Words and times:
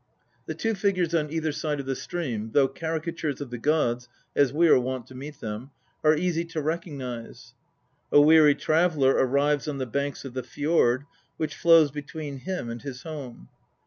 The 0.47 0.55
two 0.55 0.73
figures 0.73 1.13
on 1.13 1.31
either 1.31 1.51
side 1.51 1.79
of 1.79 1.85
the 1.85 1.95
stream, 1.95 2.53
though 2.53 2.67
caricatures 2.67 3.39
of 3.39 3.51
the 3.51 3.59
gods 3.59 4.09
as 4.35 4.51
we 4.51 4.67
are 4.67 4.79
wont 4.79 5.05
to 5.05 5.13
meet 5.13 5.39
them, 5.41 5.69
are 6.03 6.15
easy 6.17 6.43
to 6.43 6.59
recognise. 6.59 7.53
A 8.11 8.19
weary 8.19 8.55
traveller 8.55 9.11
arrives 9.13 9.67
on 9.67 9.77
the 9.77 9.85
banks 9.85 10.25
of 10.25 10.33
the 10.33 10.41
fjord 10.41 11.03
which 11.37 11.53
flows 11.55 11.91
between 11.91 12.37
him 12.37 12.67
and 12.71 12.81
his 12.81 13.03
home. 13.03 13.49